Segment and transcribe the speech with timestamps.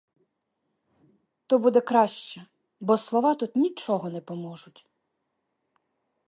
[1.47, 2.45] То буде краще,
[2.79, 4.87] бо слова тут нічого не поможуть.